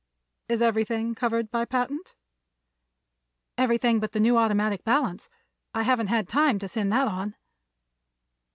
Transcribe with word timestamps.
Is 0.49 0.63
everything 0.63 1.13
covered 1.13 1.51
by 1.51 1.63
patent?" 1.63 2.15
"Everything 3.55 3.99
but 3.99 4.13
the 4.13 4.19
new 4.19 4.35
automatic 4.35 4.83
balance. 4.83 5.29
I 5.75 5.83
haven't 5.83 6.07
had 6.07 6.27
time 6.27 6.57
to 6.57 6.67
send 6.67 6.91
that 6.91 7.07
on." 7.07 7.35